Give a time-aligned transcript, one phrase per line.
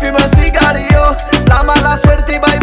[0.00, 1.14] Fuma cigarrillo,
[1.46, 2.59] la mala suerte y va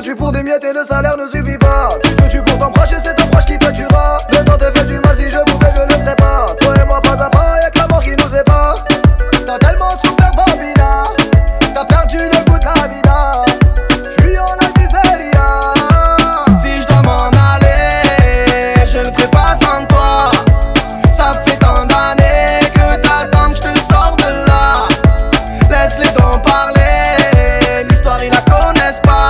[0.00, 1.90] te tues pour des miettes et le salaire ne suffit pas.
[2.28, 4.18] Tu te pour ton proche et c'est ton proche qui te tuera.
[4.30, 6.54] Le temps te fait du mal si je pouvais, je ne le pas.
[6.60, 8.84] Toi et moi, pas à pas, y'a que la mort qui nous sépare.
[9.46, 11.04] T'as tellement souffert, Bambina.
[11.74, 13.44] T'as perdu le goût de la vida.
[14.18, 15.30] Fuis en Algérie.
[16.62, 20.30] Si je dois m'en aller, je ne ferai pas sans toi.
[21.12, 24.88] Ça fait tant d'années que t'attends que je te sors de là.
[25.68, 29.29] Laisse les dons parler, l'histoire ils la connaissent pas.